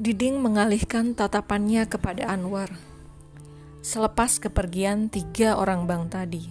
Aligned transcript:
Diding 0.00 0.40
mengalihkan 0.40 1.12
tatapannya 1.12 1.84
kepada 1.84 2.32
Anwar. 2.32 2.72
Selepas 3.84 4.40
kepergian 4.40 5.12
tiga 5.12 5.60
orang 5.60 5.84
bang 5.84 6.08
tadi, 6.08 6.48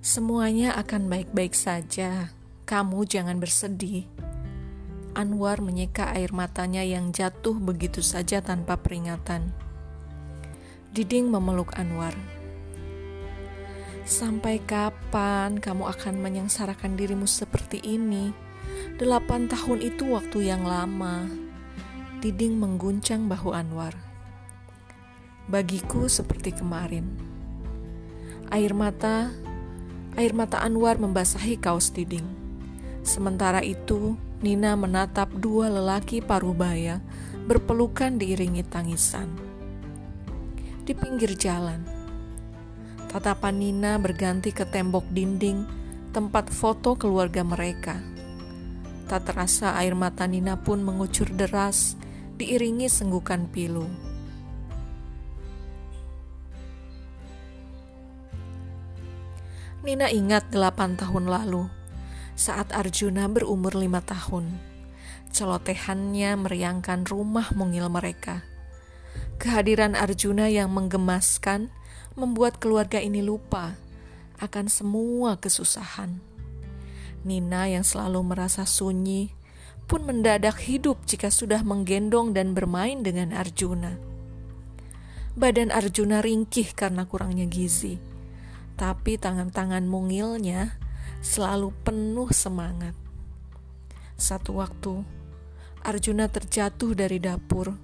semuanya 0.00 0.80
akan 0.80 1.12
baik-baik 1.12 1.52
saja. 1.52 2.32
Kamu 2.64 3.04
jangan 3.04 3.36
bersedih. 3.36 4.08
Anwar 5.12 5.60
menyeka 5.60 6.08
air 6.16 6.32
matanya 6.32 6.80
yang 6.80 7.12
jatuh 7.12 7.52
begitu 7.60 8.00
saja 8.00 8.40
tanpa 8.40 8.80
peringatan. 8.80 9.52
Diding 10.96 11.28
memeluk 11.28 11.76
Anwar. 11.76 12.16
Sampai 14.08 14.56
kapan 14.64 15.60
kamu 15.60 15.84
akan 15.84 16.16
menyengsarakan 16.16 16.96
dirimu 16.96 17.28
seperti 17.28 17.84
ini? 17.84 18.32
Delapan 18.96 19.52
tahun 19.52 19.84
itu 19.84 20.16
waktu 20.16 20.48
yang 20.48 20.64
lama. 20.64 21.43
Diding 22.24 22.56
mengguncang 22.56 23.28
bahu 23.28 23.52
Anwar. 23.52 23.92
Bagiku 25.44 26.08
seperti 26.08 26.56
kemarin. 26.56 27.04
Air 28.48 28.72
mata, 28.72 29.28
air 30.16 30.32
mata 30.32 30.64
Anwar 30.64 30.96
membasahi 30.96 31.60
kaos 31.60 31.92
Diding. 31.92 32.24
Sementara 33.04 33.60
itu, 33.60 34.16
Nina 34.40 34.72
menatap 34.72 35.36
dua 35.36 35.68
lelaki 35.68 36.24
parubaya 36.24 37.04
berpelukan 37.44 38.16
diiringi 38.16 38.64
tangisan. 38.72 39.28
Di 40.88 40.96
pinggir 40.96 41.36
jalan, 41.36 41.84
tatapan 43.12 43.60
Nina 43.60 44.00
berganti 44.00 44.48
ke 44.48 44.64
tembok 44.64 45.04
dinding 45.12 45.68
tempat 46.16 46.48
foto 46.48 46.96
keluarga 46.96 47.44
mereka. 47.44 48.00
Tak 49.12 49.28
terasa 49.28 49.76
air 49.76 49.92
mata 49.92 50.24
Nina 50.24 50.56
pun 50.56 50.80
mengucur 50.80 51.28
deras 51.28 52.00
diiringi 52.34 52.90
senggukan 52.90 53.46
pilu. 53.50 53.86
Nina 59.84 60.08
ingat 60.08 60.48
delapan 60.48 60.96
tahun 60.96 61.28
lalu, 61.28 61.68
saat 62.34 62.72
Arjuna 62.72 63.28
berumur 63.28 63.76
lima 63.76 64.00
tahun. 64.00 64.48
Celotehannya 65.28 66.40
meriangkan 66.40 67.04
rumah 67.04 67.52
mungil 67.52 67.92
mereka. 67.92 68.40
Kehadiran 69.36 69.92
Arjuna 69.92 70.48
yang 70.48 70.72
menggemaskan 70.72 71.68
membuat 72.16 72.62
keluarga 72.62 72.96
ini 72.96 73.20
lupa 73.20 73.76
akan 74.40 74.72
semua 74.72 75.36
kesusahan. 75.36 76.16
Nina 77.20 77.68
yang 77.68 77.84
selalu 77.84 78.24
merasa 78.24 78.64
sunyi 78.64 79.36
pun 79.84 80.08
mendadak 80.08 80.64
hidup 80.64 81.04
jika 81.04 81.28
sudah 81.28 81.60
menggendong 81.60 82.32
dan 82.32 82.56
bermain 82.56 83.04
dengan 83.04 83.36
Arjuna. 83.36 83.96
Badan 85.34 85.74
Arjuna 85.74 86.22
ringkih 86.22 86.72
karena 86.72 87.04
kurangnya 87.04 87.44
gizi, 87.50 87.98
tapi 88.78 89.18
tangan-tangan 89.18 89.82
mungilnya 89.84 90.78
selalu 91.20 91.74
penuh 91.82 92.30
semangat. 92.30 92.94
Satu 94.14 94.62
waktu, 94.62 95.02
Arjuna 95.82 96.30
terjatuh 96.30 96.94
dari 96.94 97.18
dapur, 97.18 97.74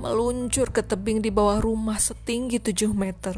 meluncur 0.00 0.72
ke 0.72 0.80
tebing 0.80 1.22
di 1.22 1.30
bawah 1.30 1.60
rumah 1.60 2.00
setinggi 2.00 2.58
tujuh 2.58 2.90
meter. 2.96 3.36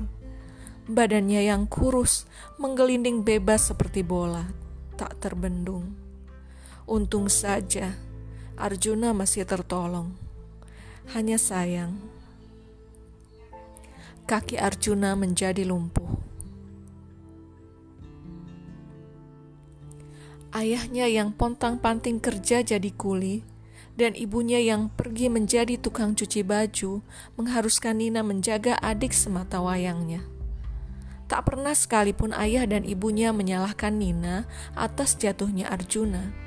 Badannya 0.87 1.43
yang 1.43 1.67
kurus 1.67 2.31
menggelinding 2.63 3.27
bebas 3.27 3.75
seperti 3.75 4.07
bola, 4.07 4.47
tak 4.95 5.19
terbendung. 5.19 5.99
Untung 6.87 7.27
saja 7.27 8.06
Arjuna 8.57 9.13
masih 9.13 9.45
tertolong. 9.45 10.17
Hanya 11.13 11.37
sayang, 11.37 12.01
kaki 14.25 14.57
Arjuna 14.57 15.13
menjadi 15.13 15.61
lumpuh. 15.69 16.09
Ayahnya 20.57 21.05
yang 21.05 21.37
pontang-panting 21.37 22.17
kerja 22.17 22.65
jadi 22.65 22.89
kuli, 22.97 23.45
dan 24.01 24.17
ibunya 24.17 24.57
yang 24.57 24.89
pergi 24.89 25.29
menjadi 25.29 25.77
tukang 25.77 26.17
cuci 26.17 26.41
baju 26.41 27.05
mengharuskan 27.37 28.01
Nina 28.01 28.25
menjaga 28.25 28.81
adik 28.81 29.13
semata 29.13 29.61
wayangnya. 29.61 30.25
Tak 31.29 31.53
pernah 31.53 31.77
sekalipun 31.77 32.33
ayah 32.33 32.65
dan 32.65 32.89
ibunya 32.89 33.37
menyalahkan 33.37 33.93
Nina 33.93 34.49
atas 34.73 35.13
jatuhnya 35.21 35.69
Arjuna 35.69 36.46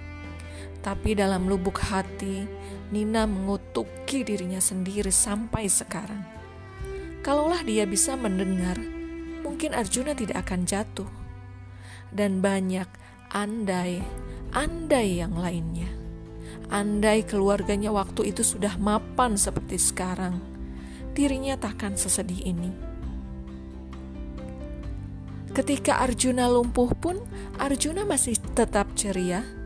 tapi 0.80 1.12
dalam 1.12 1.52
lubuk 1.52 1.76
hati, 1.84 2.48
Nina 2.90 3.28
mengutuki 3.28 4.24
dirinya 4.24 4.64
sendiri 4.64 5.12
sampai 5.12 5.68
sekarang. 5.68 6.24
Kalaulah 7.20 7.62
dia 7.68 7.84
bisa 7.84 8.16
mendengar, 8.16 8.80
mungkin 9.44 9.76
Arjuna 9.76 10.16
tidak 10.16 10.48
akan 10.48 10.64
jatuh. 10.64 11.10
Dan 12.10 12.40
banyak 12.40 12.88
andai, 13.30 14.00
andai 14.56 15.20
yang 15.20 15.36
lainnya. 15.36 15.92
Andai 16.72 17.28
keluarganya 17.28 17.92
waktu 17.92 18.32
itu 18.32 18.42
sudah 18.42 18.80
mapan 18.80 19.36
seperti 19.36 19.76
sekarang, 19.76 20.40
dirinya 21.12 21.60
takkan 21.60 22.00
sesedih 22.00 22.40
ini. 22.48 22.72
Ketika 25.52 26.00
Arjuna 26.00 26.48
lumpuh 26.48 26.94
pun, 26.96 27.20
Arjuna 27.60 28.08
masih 28.08 28.40
tetap 28.56 28.96
ceria 28.96 29.59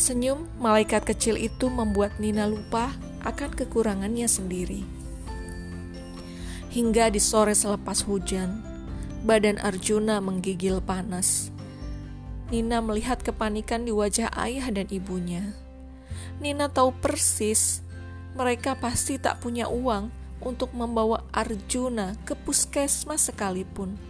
Senyum 0.00 0.48
malaikat 0.56 1.04
kecil 1.04 1.36
itu 1.36 1.68
membuat 1.68 2.16
Nina 2.16 2.48
lupa 2.48 2.88
akan 3.20 3.52
kekurangannya 3.52 4.24
sendiri. 4.24 4.80
Hingga 6.72 7.12
di 7.12 7.20
sore 7.20 7.52
selepas 7.52 8.08
hujan, 8.08 8.64
badan 9.28 9.60
Arjuna 9.60 10.24
menggigil 10.24 10.80
panas. 10.80 11.52
Nina 12.48 12.80
melihat 12.80 13.20
kepanikan 13.20 13.84
di 13.84 13.92
wajah 13.92 14.32
ayah 14.40 14.72
dan 14.72 14.88
ibunya. 14.88 15.52
Nina 16.40 16.72
tahu 16.72 16.96
persis 16.96 17.84
mereka 18.32 18.80
pasti 18.80 19.20
tak 19.20 19.44
punya 19.44 19.68
uang 19.68 20.08
untuk 20.40 20.72
membawa 20.72 21.28
Arjuna 21.28 22.16
ke 22.24 22.32
puskesmas 22.32 23.28
sekalipun. 23.28 24.00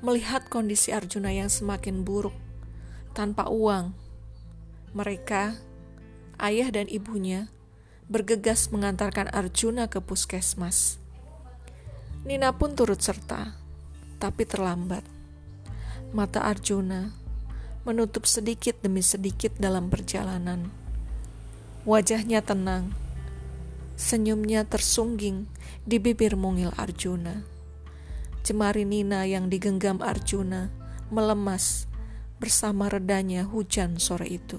Melihat 0.00 0.48
kondisi 0.48 0.88
Arjuna 0.88 1.28
yang 1.36 1.52
semakin 1.52 2.00
buruk, 2.00 2.34
tanpa 3.12 3.52
uang, 3.52 4.01
mereka, 4.92 5.56
ayah 6.36 6.68
dan 6.68 6.84
ibunya, 6.88 7.48
bergegas 8.12 8.68
mengantarkan 8.68 9.32
Arjuna 9.32 9.88
ke 9.88 10.04
puskesmas. 10.04 11.00
Nina 12.28 12.52
pun 12.52 12.76
turut 12.76 13.00
serta, 13.00 13.56
tapi 14.20 14.44
terlambat. 14.44 15.02
Mata 16.12 16.44
Arjuna 16.44 17.08
menutup 17.82 18.28
sedikit 18.28 18.78
demi 18.84 19.02
sedikit 19.02 19.56
dalam 19.58 19.88
perjalanan. 19.90 20.70
Wajahnya 21.82 22.44
tenang, 22.44 22.94
senyumnya 23.98 24.62
tersungging 24.68 25.50
di 25.82 25.98
bibir 25.98 26.38
mungil 26.38 26.70
Arjuna. 26.78 27.42
Jemari 28.46 28.86
Nina 28.86 29.26
yang 29.26 29.50
digenggam 29.50 29.98
Arjuna 29.98 30.70
melemas 31.10 31.90
bersama 32.42 32.90
redanya 32.90 33.46
hujan 33.46 34.02
sore 34.02 34.26
itu. 34.26 34.58